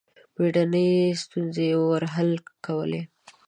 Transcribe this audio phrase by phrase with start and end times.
[0.35, 2.31] بېړنۍ ستونزې یې ور حل
[2.65, 3.01] کولې.